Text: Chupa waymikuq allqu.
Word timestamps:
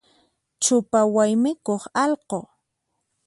Chupa 0.63 0.99
waymikuq 1.15 1.83
allqu. 2.03 2.39